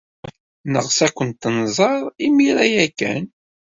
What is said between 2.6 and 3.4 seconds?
ya kan.